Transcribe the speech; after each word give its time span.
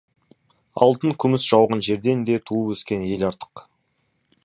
Алтын, 0.85 1.13
күміс 1.25 1.45
жауған 1.51 1.85
жерден 1.89 2.25
де 2.31 2.41
туып-өскен 2.51 3.05
ел 3.15 3.31
артық. 3.33 3.69